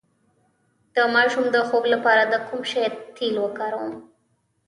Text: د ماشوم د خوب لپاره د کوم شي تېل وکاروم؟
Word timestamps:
د 0.95 0.97
ماشوم 1.15 1.45
د 1.55 1.57
خوب 1.67 1.83
لپاره 1.93 2.23
د 2.27 2.35
کوم 2.47 2.61
شي 2.71 2.85
تېل 3.15 3.35
وکاروم؟ 3.41 3.93